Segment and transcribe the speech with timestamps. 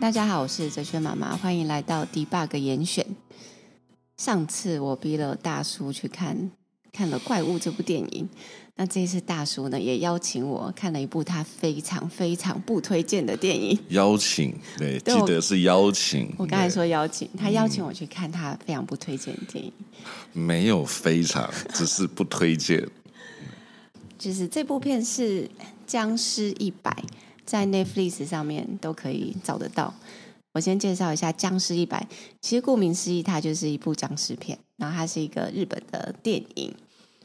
[0.00, 3.04] 大家好，我是哲学妈妈，欢迎来到 Debug 严选。
[4.16, 6.52] 上次我逼了大叔去看
[6.92, 8.28] 看了《怪物》这部电影，
[8.76, 13.76] 那这一次大叔呢也邀请我看了一部他非常非常不推荐的电影。
[13.88, 16.32] 邀请，对，对记得是邀请。
[16.38, 19.72] 我刚才说邀请，他邀请我去看他非常不推荐的电影。
[20.32, 22.88] 没有非常， 只是不推荐。
[24.16, 25.42] 就是这部片是
[25.88, 26.90] 《僵尸一百》，
[27.48, 29.94] 在 Netflix 上面都可以找得到。
[30.52, 32.06] 我先介绍一下《僵尸一百》，
[32.42, 36.74] 其实顾名思义，它就是一部僵尸片，然后它是一个日本的电影。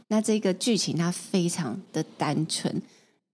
[0.07, 2.81] 那这个剧情它非常的单纯，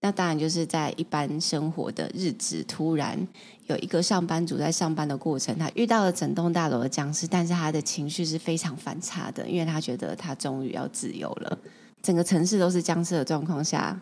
[0.02, 3.28] 那当然就是在一般生活的日子，突然
[3.68, 11.60] 有一个上班族在上班的过程，他遇到了整栋大楼的僵尸，但是他的情绪是非常反差的，因为他觉得他终于要自由了。
[12.02, 14.00] 整个城市都是僵尸的状况下，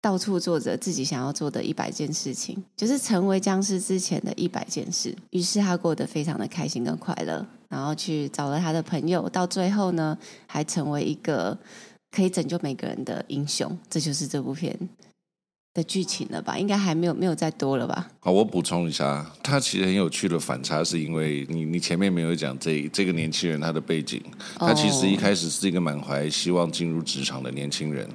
[0.00, 5.14] 到处做着自己想要做的一百件事情，就是成为僵尸之前的一百件事。
[5.30, 11.58] 于是他过得非常的开心跟快乐，然后去找了他的朋友，到最后呢，还成为一个
[12.12, 13.76] 可以拯救每个人的英雄。
[13.90, 14.78] 这就是这部片
[15.74, 16.56] 的剧情了吧？
[16.56, 18.08] 应该还没有没有再多了吧？
[18.20, 24.22] 好，我补充一下，他其实很有趣的反差，是因为你你前面没有讲这这个年轻人他的背景，
[24.58, 28.08] 他其实一开始是一个满怀希望进入职场的年轻人，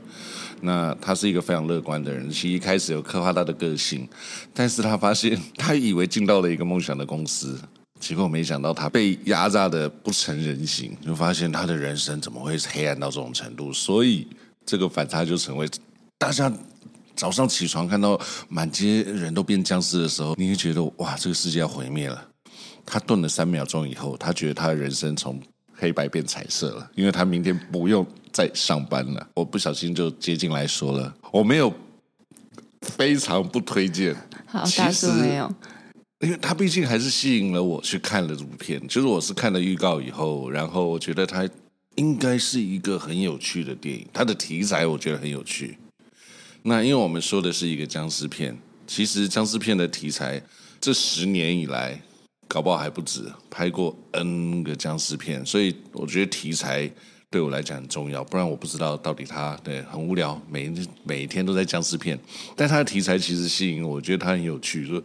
[0.63, 4.07] 那他是一个非常乐观的人，其实一开始有刻画他的个性，
[4.53, 7.59] 但是他发现他以为进到了一个梦想的公司，
[7.99, 14.27] 结果没想到他被压榨的不成人形，就发现他的人生怎么会黑暗到这种程度，所以
[14.65, 15.69] 这个反差就成为
[16.17, 16.51] 大家。
[17.15, 18.19] 早上起床看到
[18.49, 22.27] 满街人都变僵尸的时候，你会觉得哇，这个世界要毁灭了。
[22.87, 25.39] 他顿了三秒钟以后，他觉得他的人生从
[25.83, 29.27] 黑白变彩色了，因为他明天不用再上班了。
[29.33, 31.73] 我不小心就接进来说了，我没有
[32.83, 34.15] 非常不推荐。
[34.47, 35.53] 好，其实没有，
[36.21, 38.81] 因为他毕竟还是吸引了我去看了这部片。
[38.87, 41.45] 就是我是看了预告以后，然后我觉得他
[41.95, 45.77] 应该是一个很有趣的电影，它的题材我觉得很有趣。
[46.61, 48.57] 那因为我们说的是一个僵尸片，
[48.87, 50.41] 其实僵尸片的题材
[50.79, 52.01] 这十年以来，
[52.47, 56.89] 搞不好还不止拍过 N 个僵尸片，所以我觉得题材
[57.29, 58.23] 对我来讲很重要。
[58.23, 60.71] 不然我不知道到底他对很无聊，每
[61.03, 62.19] 每一天都在僵尸片，
[62.55, 64.85] 但他的题材其实吸引我，我觉得他很有趣。
[64.85, 65.01] 说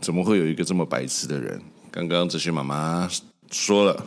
[0.00, 1.60] 怎么会有一个这么白痴的人？
[1.90, 3.08] 刚刚哲学妈妈
[3.50, 4.06] 说了，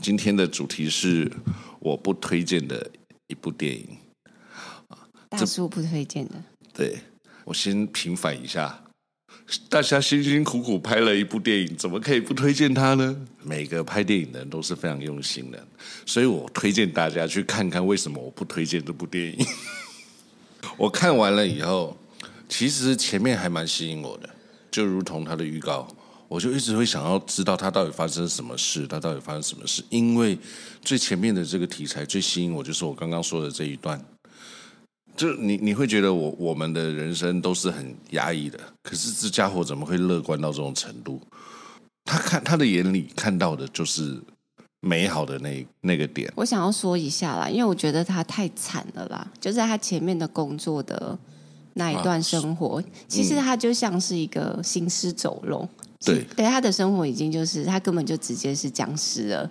[0.00, 1.30] 今天的主题是
[1.80, 2.90] 我不推荐的
[3.26, 3.88] 一部电影。
[5.28, 6.34] 大叔不推荐的。
[6.72, 6.98] 对，
[7.44, 8.82] 我先平反一下，
[9.68, 13.16] 大家辛辛苦苦拍了一部电影，怎么可以不推荐他呢？
[13.44, 15.66] 每个拍电影的人都是非常用心的，
[16.04, 19.46] 所以我推荐大家去看看为什么我不推荐这部电影。
[20.76, 21.96] 我看完了以后，
[22.48, 24.28] 其实前面还蛮吸引我的，
[24.70, 25.86] 就如同他的预告，
[26.26, 30.36] 我就一直会想要知道他到底发生什么事，他到底发生什么事，因为
[30.82, 34.04] 最前面的这个题材最吸引我，就是我刚刚说的这一段。
[35.16, 41.18] 就你你会觉得我我们的人生都是很压抑的，可是这家伙怎么会乐观到这种程度？
[42.04, 44.20] 他看他的眼里看到的就是
[44.80, 46.30] 美好的那那个点。
[46.36, 51.18] 我想要说一下啦，因为我觉得他太惨了啦，就在他前面的工作的
[51.72, 55.66] 那一段生活，啊、其实他就像是一个行尸走肉。
[56.04, 59.50] 对，对，他的生活已经就是他根本就直接是僵尸了。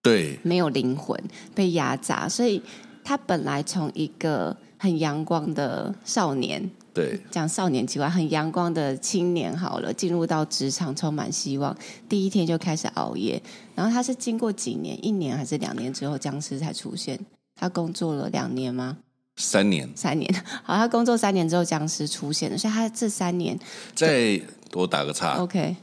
[0.00, 1.20] 对，没有灵魂，
[1.54, 2.62] 被压榨，所以
[3.02, 4.56] 他本来从一个。
[4.78, 9.56] 很阳光的少年，对，讲少年奇怪，很阳光的青年。
[9.56, 11.74] 好了，进入到职场，充满希望，
[12.08, 13.42] 第一天就开始熬夜。
[13.74, 17.18] 然后他是经过几年，一年还是两年之后，僵尸才出现。
[17.58, 18.98] 他工作了两年吗？
[19.36, 20.30] 三年，三年。
[20.62, 22.58] 好，他工作三年之后，僵尸出现了。
[22.58, 23.58] 所以他这三年，
[23.94, 24.38] 再
[24.70, 25.74] 多打个岔，OK。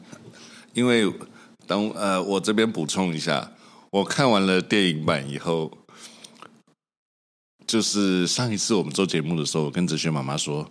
[0.74, 1.12] 因为
[1.66, 3.52] 等呃，我这边补充一下，
[3.90, 5.72] 我看完了电影版以后。
[7.66, 10.70] 就是上一次我们做节目的时候，我跟哲学妈妈说：“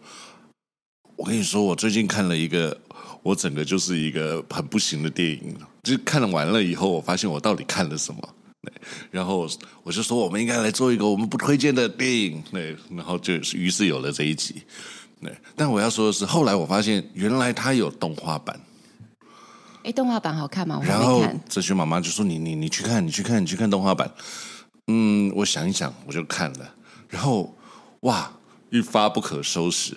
[1.16, 2.78] 我跟你说，我最近看了一个，
[3.22, 5.56] 我整个就是一个很不行的电影。
[5.82, 8.20] 就看了完了以后，我发现我到底看了什么。
[8.62, 8.72] 对，
[9.10, 9.48] 然后
[9.82, 12.42] 我就说，我们应该来做一个我们不推荐的电影。
[12.52, 14.62] 对，然后就于是有了这一集。
[15.20, 18.60] 对，但我要说的是，后来我发现原来它有动画版。
[19.82, 20.78] 哎，动画版好看吗？
[20.80, 24.08] 我然后哲学妈妈就说：“你你你去看，你去看，你去看动画版。”
[24.88, 26.74] 嗯，我想一想，我就看了。
[27.12, 27.54] 然后，
[28.00, 28.32] 哇，
[28.70, 29.94] 一发不可收拾，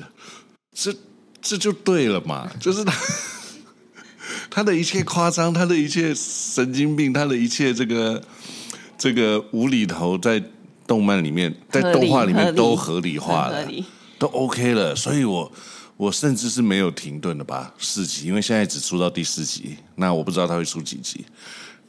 [0.74, 0.94] 这
[1.42, 2.94] 这就对了嘛， 就是他
[4.50, 8.22] 他的一切夸张，他的一切神经病，他的一切这个
[8.98, 10.44] 这个无厘头，在
[10.86, 13.66] 动漫里面，在动画里面都合理化了，
[14.20, 14.94] 都 OK 了。
[14.94, 15.50] 所以我
[15.96, 21.26] 我甚至是没有停顿的吧，四集，因为现在只出到第四集，那我不知道他会出几集。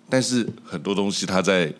[0.08, 1.74] 但是很多东西他在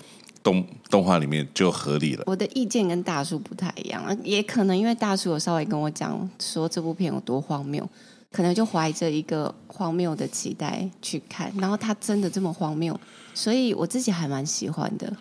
[0.46, 2.22] 动动画里面就合理了。
[2.26, 7.84] 我的意见跟大叔不太一样，也可能因为大叔有稍微跟我讲说这部片有多荒谬，
[8.31, 12.96] 可能就怀着一个荒谬的期待去看，然后他真的这么荒谬，
[13.34, 15.12] 所以我自己还蛮喜欢的。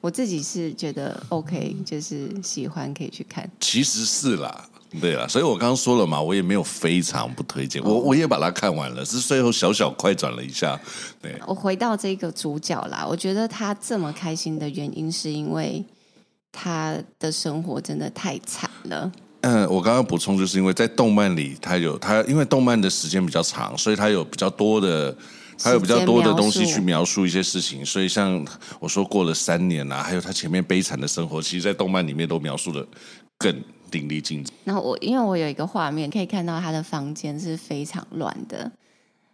[0.00, 3.50] 我自己是觉得 OK，就是喜欢可以去看。
[3.60, 4.68] 其实是啦。
[5.00, 10.80] 对啦，所以我刚刚说了嘛，我也没有非常不推荐，我我也把它看完了，是最后小小快转了一下。
[11.20, 15.84] 对，我回到这个主角啦，我觉得他这么开心的原因，是因为
[16.52, 19.10] 他的生活真的太惨了。
[19.40, 25.12] 嗯，我刚刚补充，就是因为在动漫里，他有他，因为动漫的时间比较长，所以他有比较多的，
[25.58, 27.84] 他有比较多的东西去描述一些事情。
[27.84, 28.44] 所以像
[28.80, 32.86] 我说过了三年啊，还有他前面悲惨的生活，其实，在动漫里面都描述的
[33.38, 33.54] 更。
[33.90, 34.50] 淋漓尽致。
[34.64, 38.68] 然后我因为我有一个画面可以看到他的房间是非常乱的。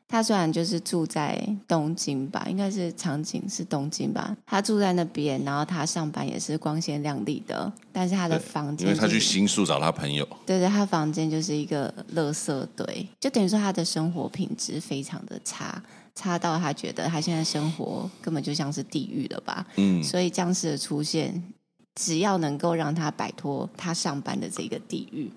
[0.07, 4.37] 他虽然就是住在东京吧，应该是场景是东京吧。
[4.45, 7.73] 他住在那边，然后他上班也是光鲜亮丽的。
[7.91, 10.29] 但是他的房间，因为他去新宿找他朋友。
[10.45, 15.83] 对对，他房间就是一个垃圾堆，就等于说他的生活品质非常的差，
[16.15, 19.67] 差到他觉得他现在生活根本就像是地狱了吧。
[19.77, 21.43] 嗯，所以僵尸的出现。
[21.97, 25.29] 只要能够让他摆脱他上班的这个地狱，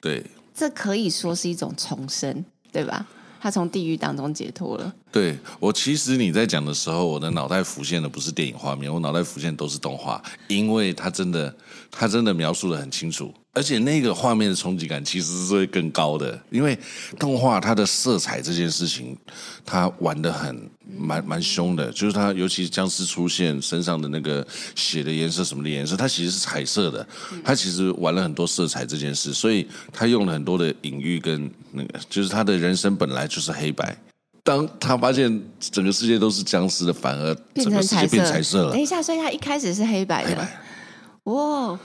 [0.00, 0.24] 对，
[0.54, 3.08] 这可以说是一种重生，对吧？
[3.40, 4.94] 他从地狱当中解脱了。
[5.12, 11.54] 对，我其实你在讲的时候，我的脑袋浮现的不是电影画面，我脑袋浮现都是动画，因为它真的，
[11.90, 13.32] 它真的描述的很清楚。
[13.54, 16.78] 而且那个画面的冲击感其实是会更高的，因为
[17.18, 19.14] 动画它的色彩这件事情，
[19.66, 27.06] 它玩的很蛮蛮凶的，就是它尤其是僵尸出现身上的那个血的颜色什么的颜色，它其实是彩色的，
[27.44, 33.94] 它其实玩了很多色彩这件事，所以它用了很多的隐喻跟那个，就是他的人生本来就是黑白，
[34.44, 38.72] 当他发现整个世界都是僵尸的，反而整个世界变彩色了。
[38.72, 40.48] 等一下，所以他一开始是黑白的，
[41.24, 41.78] 哇。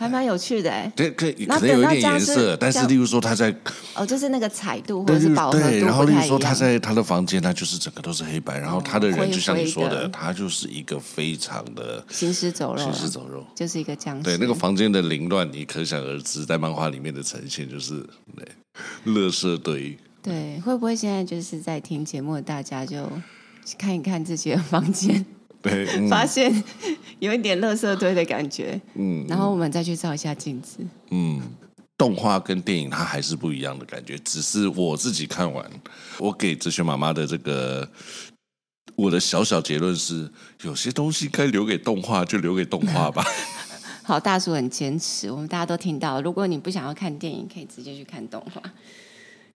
[0.00, 3.54] 还蛮有趣的哎，对，可以可能有一点颜色，但是例如说他在
[3.94, 5.68] 哦，就是那个彩度或者是饱和度。
[5.68, 14.22] 对，然后例如说他在他的房间，他就是整个都是黑白，然后他的人就像你说的，他就是一个非常的行尸走肉，行尸走肉，就是一个僵尸。
[14.22, 18.02] 对，那个房间的凌乱，你可想而知，在漫画里面的呈现就是
[18.34, 19.98] 对，垃圾堆。
[20.22, 23.10] 对，会不会现在就是在听节目的大家就
[23.78, 25.24] 看一看自己的房间？
[25.62, 26.50] 对，嗯、发现
[27.18, 30.78] 有一点垃圾堆的感觉，嗯，然后我们再去照一下镜子，
[31.10, 31.38] 嗯，
[31.98, 35.70] 动画跟电影它还是不一样的感觉，只是我自己看完，
[36.18, 37.86] 我给哲学妈妈的这个
[38.96, 40.30] 我的小小结论是，
[40.62, 43.22] 有些东西该留给动画就留给动画吧。
[44.02, 48.62] 好，大叔很坚持，我们大家都听到，如果你不想要看电影，可以直接去看动画。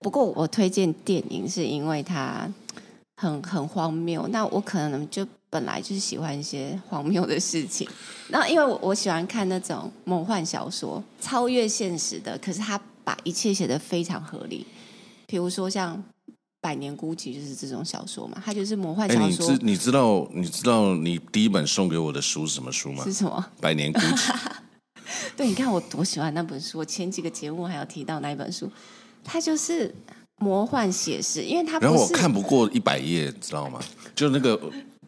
[0.05, 2.47] 不过我推荐电影是因为它
[3.17, 5.27] 很很荒谬，那我可能就。
[5.47, 7.87] 本来就是喜欢一些荒谬的事情，
[8.27, 14.67] 然后因为我我喜欢看那种梦幻小说，超越现实的，可是他把一切写得非常合理。
[15.25, 15.95] 比如说像
[16.59, 19.49] 《百年孤寂》就是这种小说嘛，它就是魔幻小说。
[19.51, 23.05] 你知你知道你知道你第一本送给我的书是什么书吗？
[23.05, 23.45] 是什么？
[23.61, 24.17] 《百年孤寂》。
[25.37, 28.69] 对，你看我多喜欢那本书，我前几个节目还有提到那一本书，
[29.25, 29.93] 它就是
[30.37, 31.91] 魔幻写实，因为它不是。
[31.91, 33.81] 然后我看不过一百页，知道吗？
[34.15, 34.57] 就那个。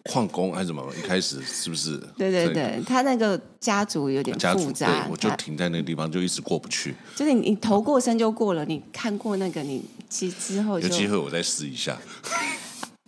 [0.10, 0.82] 矿工还是什么？
[0.98, 1.98] 一开始是不是？
[2.18, 6.96] 对对对，他那个家族有点复杂，对，我就停在那个地方，就一直过不去。
[7.14, 11.98] 就是你头过身就过了，你看过那个，你其之后就有机会我再试一下。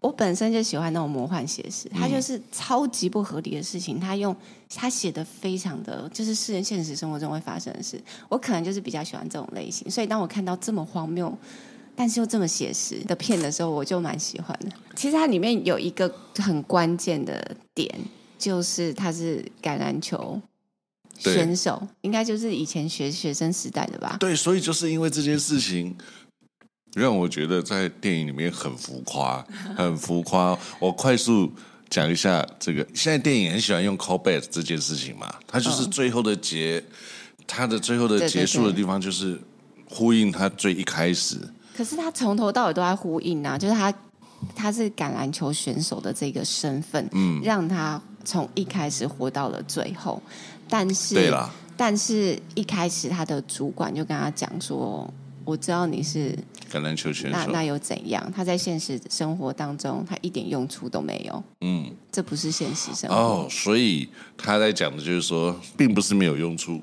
[0.01, 4.35] 我本身就喜欢那种魔幻写实，他就是超级不合理的事情，他用
[4.75, 8.01] 他写的非常的就是世人现实生活中会发生的事。
[8.27, 11.37] 我可能就是比较喜欢这种类型，所以当我看到这么荒谬。
[11.95, 14.69] 但是又这么写实的片的时候，我就蛮喜欢的。
[14.95, 17.93] 其实它里面有一个很关键的点，
[18.37, 20.41] 就是他是橄榄球
[21.17, 24.15] 选手，应该就是以前学学生时代的吧？
[24.17, 25.93] 对，所以就是因为这件事情，
[26.95, 29.45] 让我觉得在电影里面很浮夸，
[29.77, 30.57] 很浮夸。
[30.79, 31.51] 我快速
[31.89, 36.83] 讲一下这个，现在电影很喜欢用 callback 这件事情嘛，它就是最后的结，
[37.47, 39.39] 它的最后的结束的地方就是
[39.87, 41.37] 呼应它最一开始。
[41.75, 43.93] 可是他从头到尾都在呼应啊，就是他
[44.55, 50.21] 他是橄榄球选手的这个身份，嗯，让他从一开始活到了最后。
[50.67, 55.11] 但是，对啦，但是一开始他的主管就跟他讲说
[55.45, 56.37] ：“我知道你是
[56.69, 58.31] 橄榄球选手，那那又怎样？
[58.33, 61.43] 他在现实生活当中，他一点用处都没有。
[61.61, 63.15] 嗯，这不是现实生活。
[63.15, 64.07] 哦，所以
[64.37, 66.81] 他在讲的就是说，并不是没有用处，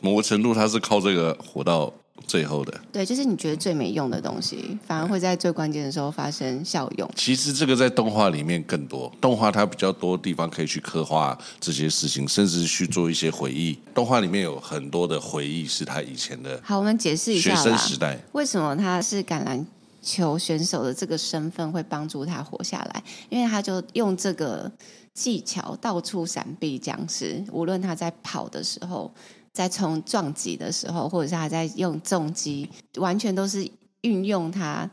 [0.00, 1.92] 某个程度他是靠这个活到。”
[2.26, 2.80] 最后的。
[2.92, 7.10] 对，就是你觉得最没用的东西，反而会在最关键的时候发生效用。
[7.16, 13.78] 其实这个在动画里面更多，动画它比较多地方可以去刻画这些事情，甚至去做一些回忆。
[13.92, 16.60] 动画里面有很多的回忆是他以前的。
[16.62, 19.64] 好，我们解释一下学生时代为什么他是橄榄
[20.00, 24.70] 球选手的这个身份会帮助他活下来，因为他就用这个
[25.12, 29.12] 技巧到处闪避僵尸，无论他在跑的时候。
[29.54, 33.66] 在冲撞击的时候，或者是他在用重击，完全都是
[34.00, 34.90] 运用他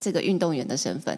[0.00, 1.16] 这个运动员的身份，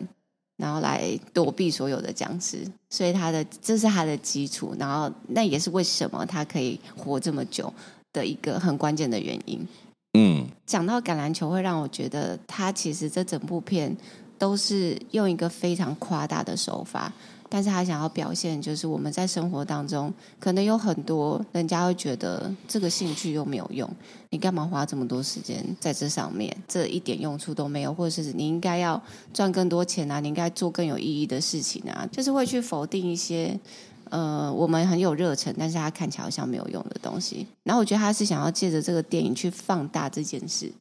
[0.56, 2.66] 然后来躲避所有的僵尸。
[2.90, 7.72] 所以他的这是他的基础，然后那也是为什么他可以活这么久
[8.12, 9.66] 的一个很关键的原因。
[10.14, 13.96] 嗯，讲到橄榄球，会让我觉得他其实这整部片
[14.36, 17.12] 都是用一个非常夸大的手法。
[17.54, 23.86] 但是他想要表现，就是我们在生活当中，可能有很多人家会觉得这个兴趣又没有用，
[24.30, 26.50] 你干嘛花这么多时间在这上面？
[26.66, 28.98] 这一点用处都没有，或者是你应该要
[29.34, 33.54] 赚更多钱啊，你应该做更有意义的事情啊，就是会去否定一些
[34.08, 37.46] 呃我们很有热忱，但是他看起来好像没有用的东西。
[37.64, 40.72] 然后我觉得他是想要借着这个电影去放大这件事，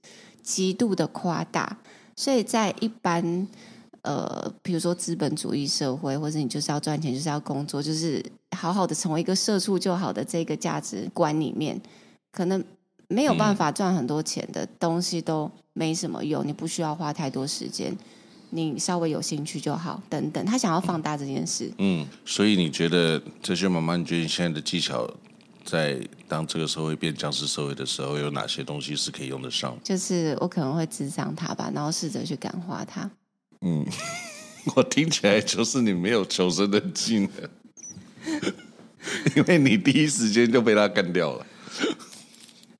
[0.41, 1.77] 极度的夸大，
[2.15, 3.45] 所以在一般。
[4.03, 8.24] 呃，比如说资本主义社会，或者你就是要赚钱，就是要工作，就是
[8.58, 11.79] 好好的成为一个社畜就好的这个价值观里面，
[12.31, 12.63] 可能
[13.08, 17.96] 没有办法赚很多钱的东西都没什么用，你不需要花太多时间，
[18.50, 20.43] 你稍微有兴趣就好，等等。
[20.46, 21.72] 他想要放大这件事。
[21.77, 25.08] 嗯，所以你觉得哲学妈妈，你觉得你现在的技巧，
[25.63, 29.77] 在当这个社会变僵尸社会的时候，有哪些东西是可以用得上？
[29.84, 33.10] 就是我可能会咨商他吧，然后试着去感化他。
[33.62, 33.86] 嗯，
[34.75, 37.30] 我听起来就是你没有求生的技能，
[39.36, 41.46] 因为你第一时间就被他干掉了。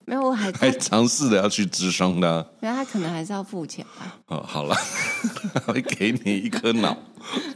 [0.06, 2.46] 没有，我还还尝试着要去咨商他。
[2.60, 4.18] 没有，他可能还是要付钱吧。
[4.28, 4.76] 哦，好了，
[5.68, 6.98] 会给你一颗脑。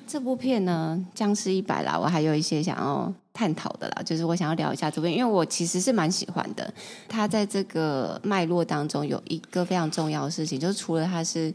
[0.07, 6.71] 这部片呢，《僵尸一百》啦，我还有一些想要探讨的啦，就是我想要聊一下这部片，因为我其实是蛮喜欢的。
[7.09, 11.51] 他在这个脉络当中有一个非常重要的事情，就是除了他是。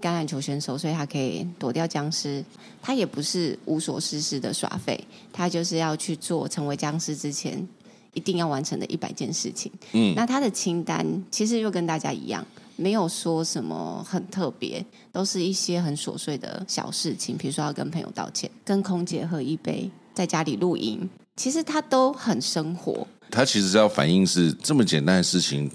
[0.00, 2.44] 橄榄球选手，所以他可以躲掉僵尸。
[2.82, 4.98] 他也不是无所事事的耍废，
[5.32, 7.68] 他就是要去做成为僵尸之前
[8.14, 9.70] 一定要完成的一百件事情。
[9.92, 12.44] 嗯，那他的清单其实又跟大家一样，
[12.76, 23.06] 没有说什么很特别，都是一些很琐碎的小事情，比如说要跟朋友道歉、跟空姐喝一杯、在家里露营，其实他都很生活。
[23.30, 25.70] 他其实要反映是这么简单的事情，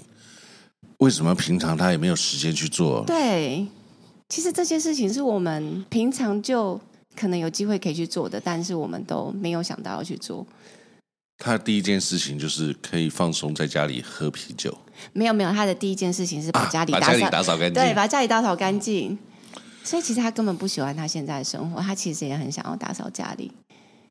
[0.98, 3.04] 为什么平常他也没有时间去做？
[3.06, 3.64] 对。
[4.28, 6.80] 其实这些事情是我们平常就
[7.14, 10.46] 可能有机会可以去做的，但是我们都没有想到要去做。
[11.38, 14.76] 他第一件事情就是可以放松在家里喝啤酒。
[15.12, 19.18] 没有没有，他的第一件事情是把家里打扫、啊、把家里打扫干净，对，把家里打扫干净。
[19.84, 23.52] 所以其实他根本不喜欢他现在的生活，他其实也很想要打扫家里。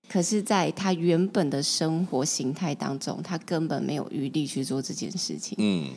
[0.08, 5.58] 可是，在他原本的生活形态当中，他根本没有余力去做这件事情。
[5.58, 5.90] 嗯。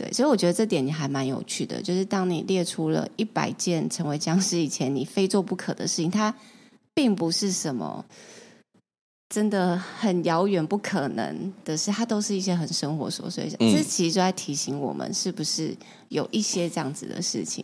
[0.00, 6.34] 对，所以我觉得这点你还蛮有趣的，就是当你列出了一百件成为僵尸以前你非做不可的事情，它
[6.94, 8.02] 并不是什么
[9.28, 13.56] 真的很遥远不可能的事，它都是一些很生活琐碎的。
[13.60, 15.76] 嗯，这其实就在提醒我们，是不是
[16.08, 17.62] 有一些这样子的事情，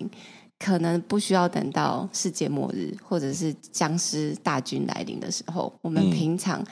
[0.59, 6.63] 可能不需要等到世界末日或者是僵尸大军来临的时候，我们平常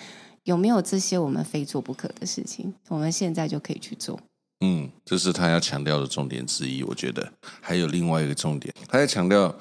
[0.43, 4.21] 有没有这些我们非做不可的事情，我们现在就可以去做。
[4.67, 6.83] 嗯，这是他要强调的重点之一。
[6.83, 7.31] 我觉得
[7.61, 9.55] 还有另外一个重点，他在强调，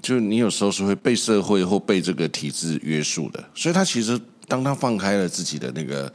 [0.00, 3.44] 就你有时候是会被社会或被这个体制约束的。
[3.54, 6.10] 所以他其实当他放开了自己的那个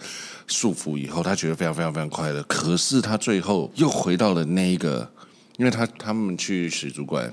[0.48, 2.42] 束缚以后，他觉得非常非常非常快乐。
[2.44, 5.08] 可是他最后又回到了那一个，
[5.58, 7.32] 因为他他们去水族馆。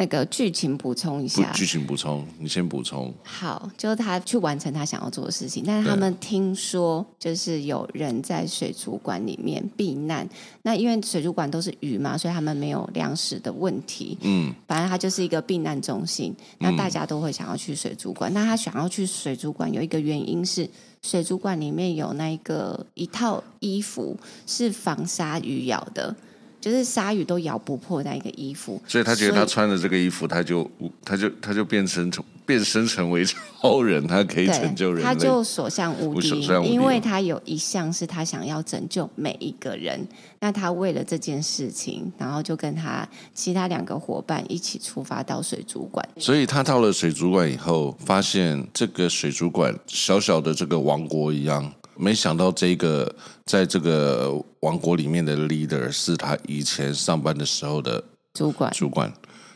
[0.00, 3.12] 那个剧情补充一下，剧情补充，你先补充。
[3.22, 10.26] 好，就是他去完成他想要做的事情，但是他们听说就是有人在水族馆里面避难。
[10.62, 14.16] 那因为水族馆都是鱼嘛，所以他们没有粮食的问题。
[14.22, 16.34] 嗯，反正他就是一个避难中心。
[16.56, 18.32] 那大家都会想要去水族馆。
[18.32, 20.66] 那他想要去水族馆有一个原因是，
[21.02, 24.16] 水族馆里面有那个一套衣服
[24.46, 26.16] 是防鲨鱼咬的。
[26.60, 30.70] 就是鲨鱼都咬不破那一个衣服，所以他觉得他穿了这个衣服，他就
[31.04, 32.10] 他就他就变成
[32.44, 40.06] 变身成为超人，他可以拯救人类，他就所向无敌，因为他有一项是他想要拯救每一个人。
[40.40, 46.06] 那他为了这件事情，然后就跟他其他两个伙伴一起出发到水族馆。
[46.16, 51.72] 所以他到了水族馆以后，发现这个水族馆小小的这个王国一样。
[52.00, 53.14] 没想到这个
[53.44, 58.02] 在这个王国里面的 leader 是他以前上班的时候的
[58.32, 59.12] 主管，主管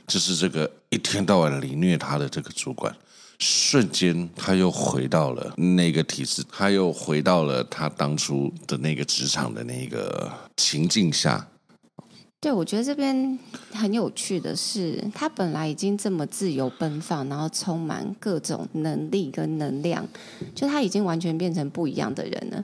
[0.07, 2.95] 就是这个一天到晚凌虐他的这个主管，
[3.39, 11.49] 瞬间他又回到了那个体制，他又回到了他当初的那个职场的那个情境下。
[12.45, 13.39] 对，我觉得这边
[13.73, 20.07] 很有趣的是，他本来已经这么自由奔放，然后充满各种能力跟能量，
[20.55, 22.63] 就他已经完全变成不一样的人了。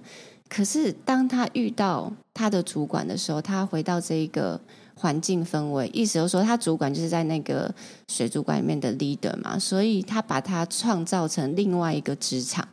[0.50, 4.60] 可是当他遇到他的主管的时候，他回到这一个
[4.96, 7.74] 环境氛围，意思就是说，他主管就是在那个
[8.06, 12.68] 水族馆里面的 leader 嘛，所以他把他创造成另外一个职场。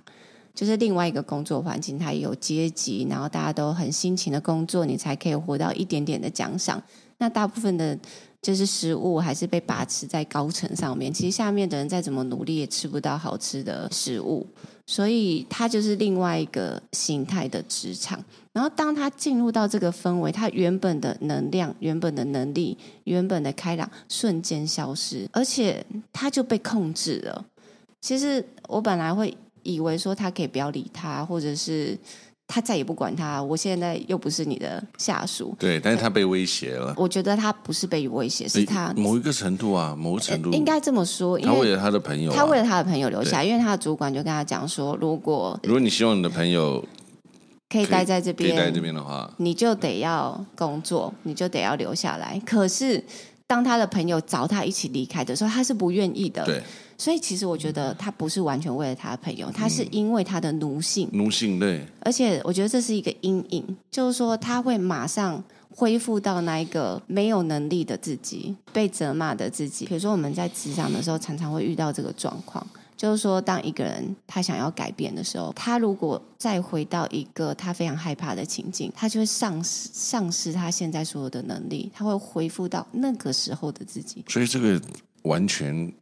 [0.58, 6.82] 就是另外一个工作环境，它有阶级，然后大家都很辛勤的工作，你才可以获到一点点的奖赏。
[7.20, 7.96] 那大部分的，
[8.42, 14.48] 就是食物还是被把持在高层上面，其实下面的人再怎么努力也吃不到好吃的食物。
[14.88, 18.20] 所以它就是另外一个形态的职场。
[18.52, 27.46] 然后当他进入到这个氛围，他原本的能量、原本的能力、原本的开朗瞬间消失，而且他就被控制了。
[28.02, 29.38] 其实我本来会。
[29.67, 31.97] 以为说他可以不要理他，或者是
[32.47, 33.43] 他再也不管他。
[33.43, 36.93] 我现在又不是你的下属，对，但是他被威胁了。
[36.95, 41.38] 我觉得他不是被威胁，是他某一个程度啊，某个程度应该这么说。
[41.39, 46.81] 他为了他的朋友啊，他为了他的朋友留下，因为他的主管就跟他讲说，如果如果你希望你的朋友
[47.67, 52.41] 可以待在这边，待这边的话，你就得要工作，你就得要留下来。
[52.45, 53.03] 可是
[53.45, 56.45] 当他的朋友找他一起离开的时候，他是不愿意的。
[56.45, 56.63] 对。
[56.98, 61.08] 所以其实我觉得他不是完全为了他的朋友，他是因为他的奴性。
[61.13, 61.86] 奴性，对。
[62.00, 69.86] 而且我觉得这是一个阴影，就是说他会马上恢复到那一个没有能力的自己，被责骂的自己。
[69.86, 84.25] 比如说我们在职场的时候，常常会遇到这个状况，就是说当一个人他想要改变的时候，他如果再回到一个他非常害怕的情境，他就会丧失丧失他现在所有的能力，他会恢复到那个时候的自己。
[84.27, 84.82] 所以这个
[85.21, 85.93] 完全。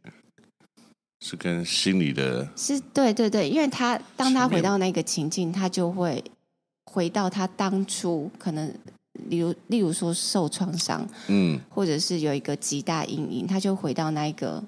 [1.20, 6.22] 是跟心理的，是对对对，因为他当他回到那个情境，他就会
[6.84, 8.72] 回到他当初可能，
[9.28, 14.62] 例如例如说受创伤，嗯，或者是有一个极大阴影，他就回到那一个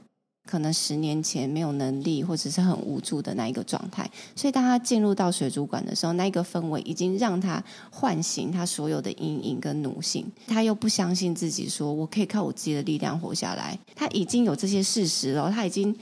[0.47, 4.11] 可能十年前没有能力或者是很无助的那一个状态。
[4.35, 10.27] 所以当他进入到水族馆的时候，那一个氛围已经让他唤醒他所有的阴影跟奴性。
[10.47, 13.79] 他又不相信自己，说我可以靠我自己的力量活下来。
[13.95, 15.95] 他已经有这些事实了，他已经。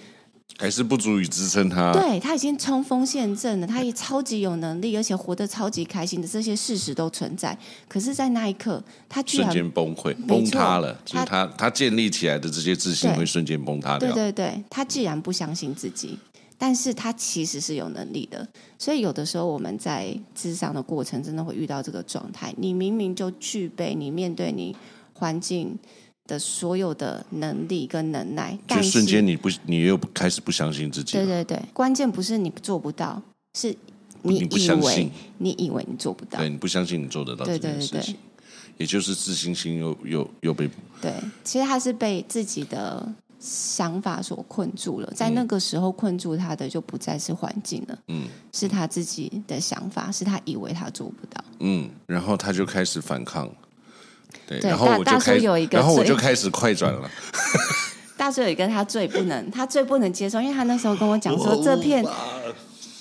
[0.58, 1.92] 还是不足以支撑他。
[1.92, 7.56] 对，他已经冲锋陷阵了，他也超级有能力，而且活得超级开心的这些事实都存在。
[7.86, 10.98] 可是，在那一刻，他居然瞬间崩溃、崩塌了。
[11.04, 14.10] 就是他他建立起来的这些自信会瞬间崩塌掉。
[14.10, 16.18] 对对对，他既然不相信自己，
[16.56, 18.48] 但是他其实是有能力的。
[18.78, 22.54] 所以，有的时候我们在智商的过程，真的会遇到这个状态。
[22.56, 24.74] 你明明就具备，你面对你
[25.12, 25.78] 环境。
[26.26, 31.12] 的所有的能力跟能耐，就瞬间你不，你又开始不相信自己。
[31.12, 33.20] 对对对，关键不是你做不到，
[33.54, 33.74] 是
[34.22, 38.18] 你不相信，你以为你做不到，对，你不相信你做得到这件事情，对对对对，
[38.78, 40.68] 也就是自信心又又又被
[41.00, 41.12] 对，
[41.44, 43.06] 其实他是被自己的
[43.38, 53.48] 想法所困住了，在那个时候困住他的就不再是环境了，嗯，是他自己的想法，是他以为他做不到，嗯，然后他就开始反抗。
[54.46, 57.10] 对，对，然后我就开始，然后我就开始快转了。
[58.16, 62.02] 大叔有一个他最不能，他最不能接受，因为他那时候跟我讲说，这片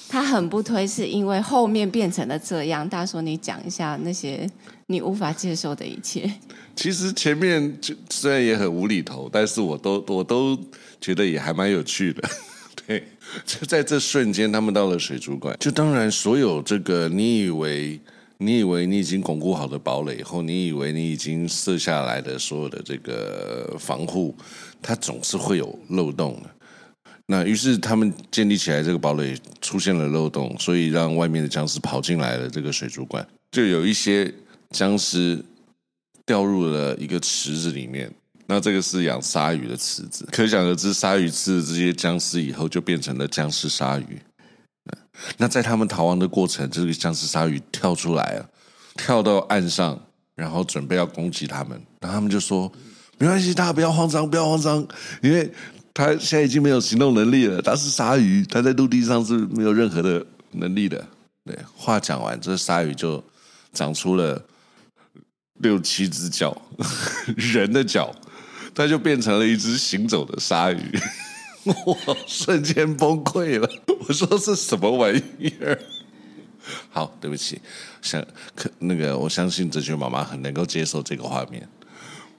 [0.10, 2.88] 他很不推，是因为后面变成了这样。
[2.88, 4.50] 大叔，你讲一下那些
[4.88, 6.30] 你无法接受的一切。
[6.76, 10.58] 其实前面就虽然也很无厘头，但是我都我都
[11.00, 12.22] 觉得也还蛮有趣的。
[12.86, 13.08] 对，
[13.46, 18.00] 就在这瞬间，他们到了水族馆，就当然所有这个你以为。
[18.38, 24.36] 你以为你已经巩固好的堡垒以后，你以为你已经设下来的所有的这个防护，
[24.82, 26.50] 它总是会有漏洞的。
[27.28, 32.50] 那于是他们建立起来这个堡垒出现了漏洞，所以让外面的僵尸跑进来了。
[32.50, 34.32] 这个水族馆就有一些
[34.70, 35.44] 僵尸
[36.26, 38.12] 掉入了一个池子里面。
[38.48, 44.20] 那这个是养鲨鱼的池子，可想而知，鲨鱼吃了这些僵尸以后，就变成了僵尸鲨鱼。
[45.38, 48.50] 那在他们逃亡的过程，这个僵尸鲨鱼跳出来了，
[48.96, 50.00] 跳到岸上，
[50.36, 51.72] 然后准备要攻击他们。
[52.00, 52.72] 然后他们就说
[53.18, 54.86] ：“没关系，大家不要慌张，不要慌张，
[55.22, 55.52] 因为
[55.94, 57.62] 他现在已经没有行动能力了。
[57.62, 61.06] 他是鲨鱼，他在陆地上是没有任何的能力的。”
[61.46, 63.24] 对，话讲完，这鲨鱼就
[63.72, 64.42] 长出了
[65.60, 66.60] 六七只脚，
[67.38, 68.14] 人的脚，
[68.74, 71.00] 它就变成了一只行走的鲨鱼。
[71.86, 73.70] 我瞬间崩溃了，
[74.08, 75.80] 我说是什么玩意儿？
[76.90, 77.60] 好，对不起，
[78.02, 78.24] 相
[78.56, 81.68] 可那个我相信哲学妈妈很能够接受这个画面。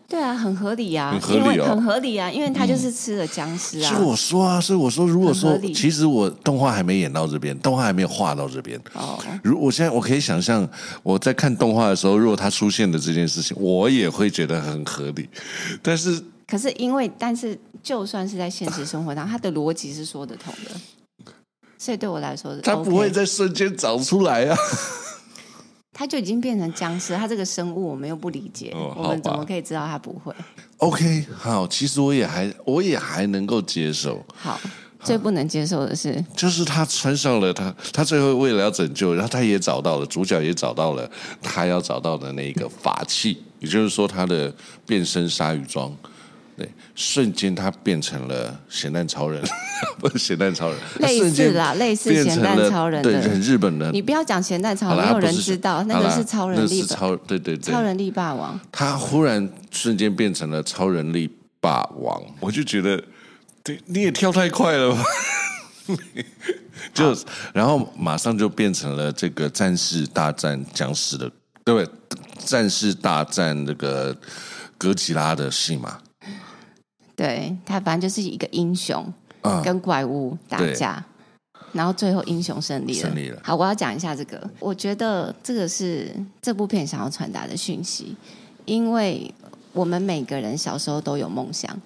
[0.09, 3.91] 对啊，很合理啊，很合理哦，很合理啊，因为他就是吃了僵尸啊。
[3.91, 8.81] 所以我说啊，所以我说，如果说其实我动画还没演到这边，动画还没有画到这边。
[8.93, 10.69] 哦，如我现在我可以想象，
[11.03, 15.29] 我在看动画的时候，如果他出现的这件事情，我也会觉得很合理。
[15.83, 21.33] 但是，可是因为，但是就算是在现实生活当中，他的逻辑是说得通的，
[21.77, 24.57] 所以对我来说，他不会在瞬间长出来啊。
[25.93, 30.31] 他就已经变成僵尸，他这个生物我们又不理解，哦、我们怎么可以知道他不会
[30.77, 34.23] ？OK，好，其实我也还我也还能够接受。
[34.35, 34.61] 好，
[35.03, 44.55] 最不能接受的是，就是他穿上了他，他最后为了要拯救，然后他也找到了主角，也找到了他要找到的那个法器，也就是说他的
[44.87, 45.91] 变身鲨鱼装。
[46.57, 49.43] 对，瞬间他变成了咸蛋超人，
[50.01, 53.91] 不是咸蛋超人， 类似啦，类似咸蛋超人，对，很日本的。
[53.93, 58.59] 你不要讲咸蛋超人，没有人知道，那个是超人力，超对对对，超人力霸王。
[58.73, 63.03] 他忽然瞬间变成了超人力霸王，我就觉得，
[63.63, 65.05] 对，你也跳太快了吧？
[66.95, 67.15] 就
[67.53, 71.31] 然后马上就变成了这个战士大战僵尸的，
[71.65, 72.19] 对不对？
[72.45, 74.17] 战士大战那个
[74.79, 75.99] 哥吉拉的戏码。
[77.17, 79.11] 对，他反正就是一个英雄
[79.65, 81.03] 跟怪物打架，
[81.55, 83.09] 嗯、然后最后英雄胜利了。
[83.09, 83.41] 胜利了。
[83.43, 88.15] 好，我要讲一下这个，我觉得这个是这部片想要传达的讯息，
[88.67, 89.33] 因为
[89.73, 91.81] 我们每个人小时候都有梦想，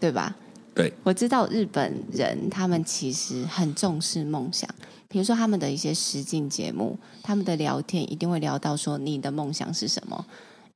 [0.00, 0.34] 对吧？
[0.74, 4.68] 对，我知道日本人他们其实很重视梦想，
[5.08, 10.26] 比如说他们的一些实境节目，他们的聊天一定会聊到说你的梦想是什么。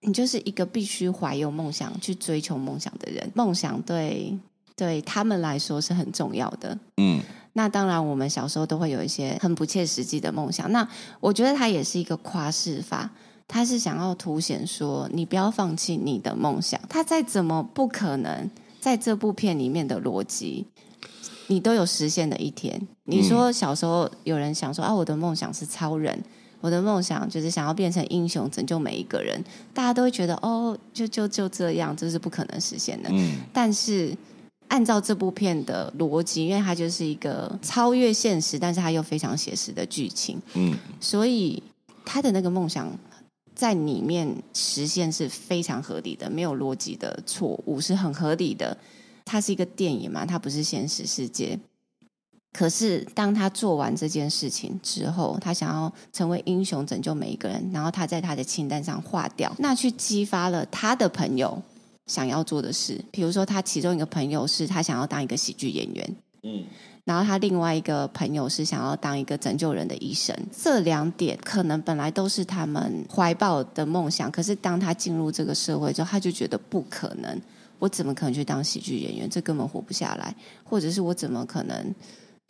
[0.02, 4.34] 你就是一个必须怀有梦想去追求梦想的人，梦想对
[4.74, 6.78] 对他们来说是很重要的。
[6.96, 7.20] 嗯，
[7.52, 10.72] 那当然，我们小时候都会有一些很不切实际的梦想。
[10.72, 10.88] 那
[11.20, 13.10] 我觉得它也是一个夸饰法，
[13.46, 16.80] 它是想要凸显说，你不要放弃你的梦想。
[16.88, 20.66] 它再怎么不可能，在这部片里面的逻辑，
[21.48, 22.80] 你都有实现的一天。
[23.04, 26.24] 你说小时候有人想说啊，我的梦想是超人。
[26.61, 29.42] 我的梦想就是想要变成英雄，拯救每一个人。
[29.73, 33.09] 大家都会觉得哦，就就就这样，这是不可能实现的。
[33.12, 33.38] 嗯。
[33.53, 34.16] 但是
[34.68, 40.40] 按照这部片的逻辑，因为它就是一个超越现实，但是它又非常写实的剧情。
[40.55, 40.77] 嗯。
[41.01, 41.62] 所以
[42.05, 42.90] 他的那个梦想
[43.55, 48.77] 在里面实现是非常合理的，没有逻辑的错误，是很合理的。
[49.25, 51.59] 它是一个电影嘛，它不是现实世界。
[52.52, 61.62] 可是，当他做完这件事情之后，他想要成为英雄，拯救每一个人，然后他在他的清单上划掉，那去激发了他的朋友
[62.06, 63.00] 想要做的事。
[63.12, 66.64] 比如说，他其中一个朋友是他想要当一个喜剧演员，嗯，
[67.04, 70.36] 然后他另外一个朋友是想要当一个拯救人的医生。
[70.52, 77.40] 这两点可能本来都是他们怀抱的梦想，可是当他进入这个社会之后，他就觉得不可能。
[77.78, 79.30] 我怎么可能去当喜剧演员？
[79.30, 80.34] 这根本活不下来。
[80.64, 81.94] 或者是我怎么可能？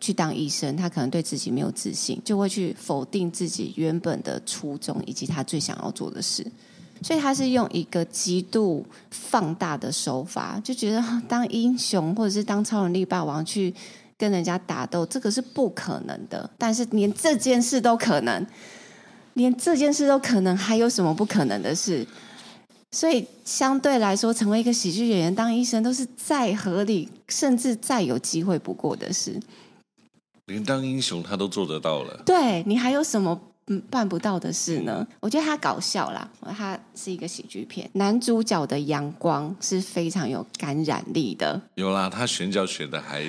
[0.00, 6.44] 去当医生，他可能对自己没有自信，就会去否定自己原本的初衷以及他最想要做的事。
[7.02, 13.74] 所以他是用一个极度放大的手法，就觉得当英雄或者是当超能力霸王去
[14.18, 16.50] 跟人家打斗，这个是不可能的。
[16.58, 18.46] 但是连这件事都可能，
[19.32, 22.06] 连这件事都可能，还有什么不可能的事？
[22.90, 29.40] 所以相对来说，成为一个喜剧演员、当医生，都是再合理，甚至再有机会不过的事。
[30.50, 33.40] 连当英雄他都做得到了，对，你还有什么
[33.88, 35.06] 办不到的事呢？
[35.20, 41.60] 我觉得他搞笑啦，他是一个喜剧片，男主角的阳光是非常有感染力的。
[41.76, 43.22] 有啦，他选角选的还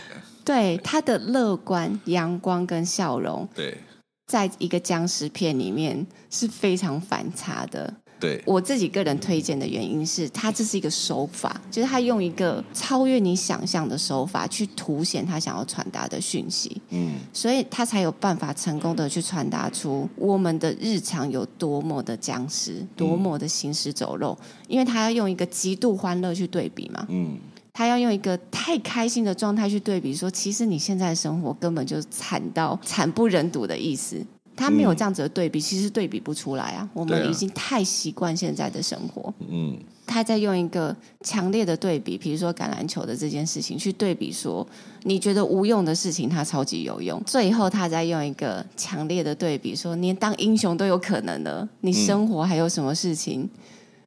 [0.43, 3.77] 对，他的乐观、阳光跟笑容，对，
[4.25, 7.93] 在一个僵尸片里面是非常反差的。
[8.21, 16.79] 对，我自己个人推荐的原因是，他这是一个手法，就是他用一个超越你想象的手法去凸显他想要传达的讯息。
[16.91, 24.38] 嗯，所以他才有办法成功的去传达出我们的日常有多么的僵尸，多么的行尸走肉。
[24.39, 27.03] 嗯，因为他要用一个极度欢乐去对比嘛。
[27.10, 27.39] 嗯，
[27.73, 34.23] 他要用一个太开心的状态去对比，说其实你现在的生活根本就惨到惨不忍睹的意思。
[34.62, 36.88] 他没有这样子的对比，嗯、其实对比不出来啊。
[36.93, 39.34] 我们已经太习惯现在的生活。
[39.50, 44.65] 嗯，他在用一个强烈的对比，比如说橄榄球的这件事情，去对比说
[45.04, 47.21] 你觉得无用的事情，它超级有用。
[47.26, 53.50] 最后，他再用一个强烈的对比，说连当英雄都有可能的，你生活还有什么事情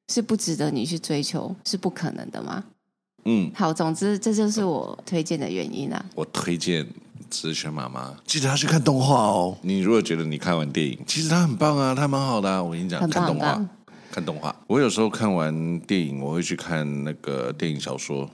[0.09, 2.65] 是不值得你去追求，是不可能的吗？
[3.25, 6.05] 嗯，好，总之这就是我推荐的原因啊。
[6.15, 6.87] 我推荐。
[7.35, 9.59] 只是选妈妈，记得要去看动画哦。
[9.63, 12.63] 你如果觉得你看完电影，其实它很棒啊，它蛮好的啊。
[12.63, 13.69] 我跟你讲，很棒看动画，棒
[14.13, 14.57] 看动画。
[14.69, 18.31] 我有时候看完电影，我会去看那个电影小说，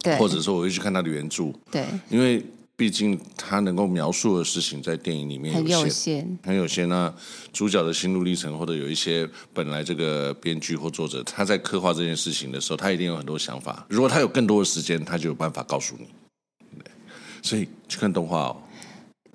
[0.00, 2.44] 对，或者说我会去看它的原著，对，因为
[2.76, 6.88] 毕竟它能够描述的事情在电影里面很有限，有限，很有限。
[6.88, 7.12] 那
[7.52, 13.84] 主角的心路历程，或者有一些本来这个编剧或作者他在刻画这件事情的时候，他一定有很多想法。
[13.88, 16.06] 如果他有更多的时间，他就有办法告诉你。
[17.42, 18.56] 对，所以去看动画哦。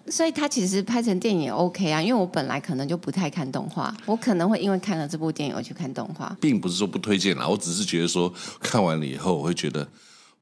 [0.10, 9.86] 所以它其实拍成电影也 OK 啊，因为我本来可能就不太看动画，我可能会因为看了这部电影而去看动画，并不是说不推荐啦，我只是觉得说看完了以后，我会觉得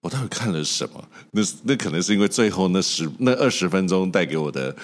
[0.01, 1.03] 我到底看了什么？
[1.31, 4.75] 那那可能是因为最后那十那二十分钟带给我的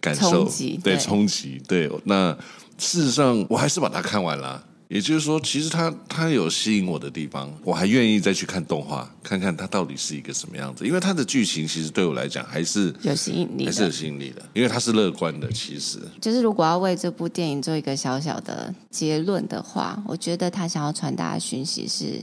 [0.00, 1.90] 感受，冲击对对冲击，对。
[2.04, 2.32] 那
[2.78, 4.64] 事实上我还是把它看完了。
[4.90, 10.84] 也就是说，其实它它有吸引我的地方，我还愿意再去看动画，看看它到底是一个什么样子。
[10.84, 14.42] 因为它的剧情其实对我来讲还是有吸引力，还是有吸引力的。
[14.52, 22.20] 因为它是乐观的，其实就是如果要为这部电影做一个小小的结论的话，我觉得他想要传达的讯息是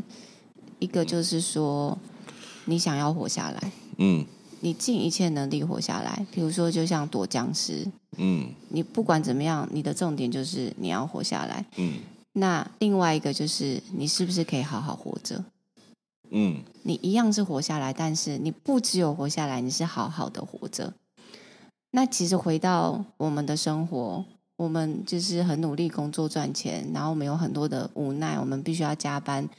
[0.80, 1.98] 一个，就是说
[2.66, 4.26] 你想要活下来，嗯，
[4.60, 6.28] 你尽一切能力活下来。
[6.34, 11.94] 比如说，就像躲僵尸，嗯，你不管怎么样，你的重点就是你要活下来，嗯。
[12.40, 15.44] 那另外一个就是，你是不是可以好好活着？
[16.30, 20.94] 嗯，你一样是活下来，但是你不只有活下来，你是好好的活着。
[21.90, 24.24] 那其实回到我们的生活，
[24.56, 29.50] 我们就是很努力工作赚钱，然后我们有很多的无奈，我们必须要加班，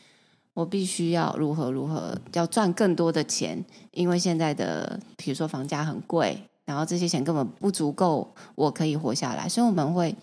[0.54, 10.14] 我必须要如何如何要赚更多的钱，因为现在的比如说房价很贵，然后这些钱根本不足够我可以活下来，所以我们会。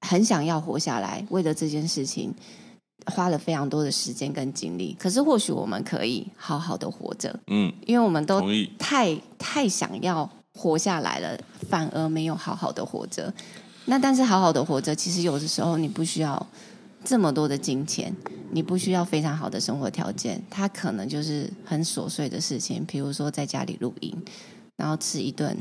[0.00, 2.32] 很想要活下来，为了这件事情
[3.06, 4.96] 花了非常多的时间跟精力。
[4.98, 8.42] 可是或许我们可以好好的活着，嗯，因为我们都
[8.78, 13.32] 太太想要活下来了，反而没有好好的活着。
[13.86, 16.46] 那但是好好的活着，其实有的时候你不需要
[17.04, 18.14] 这么多的金钱，
[18.50, 24.14] 你不需要非常好的生活条件，它可能就是很琐碎的事情，比如说在家里录音，
[24.76, 25.56] 然后吃一顿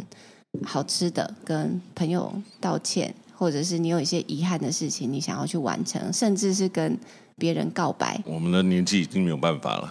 [0.65, 3.15] 好吃的，跟朋友道歉。
[3.38, 6.97] 或者是你有一些遗憾的事情，你想要去完成，甚至是跟
[7.38, 8.19] 别人告白。
[8.26, 9.89] 我们的年纪已经没有办法了。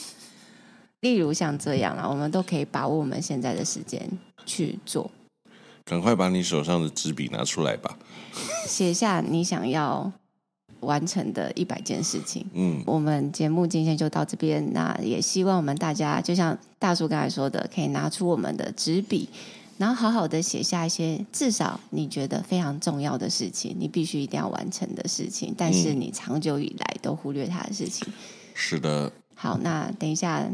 [1.00, 4.06] 例如像这样啊，我们都可以把握我们现在的时间
[4.44, 5.10] 去做。
[5.84, 7.98] 赶快把你手上的纸笔拿出来吧，
[8.68, 10.12] 写下你想要
[10.80, 12.46] 完成的一百件事情。
[12.52, 19.28] 嗯，我们节目今天就到这边，那也希望我们大家就像大叔刚才说的，可以拿出我们的纸笔。
[19.82, 28.06] 然后好好的写下一些至少你觉得非常重要的事情，你必须一定要完成的事情，但是你长久以来都忽略它的事情。
[28.54, 29.10] 是的。
[29.34, 30.46] 好，那等一下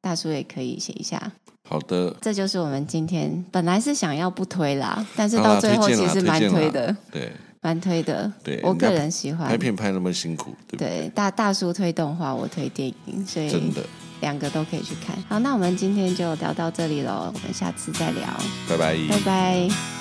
[0.00, 1.32] 大叔也可以写一下。
[1.68, 2.16] 好的。
[2.20, 6.96] 这就是我们今天本来是想要不推啦，但是到最后其实蛮推的。
[7.10, 8.32] 对，蛮推的。
[8.44, 9.48] 对，我个人喜欢。
[9.48, 11.00] 拍片拍那么辛苦，对不对？
[11.00, 13.82] 对，大大叔推动画，我推电影，所以真的。
[14.20, 15.16] 两个都可以去看。
[15.28, 18.22] 好，那我们今天就聊到这里喽，我们下次再聊。
[18.68, 18.96] 拜拜。
[19.08, 19.95] 拜拜。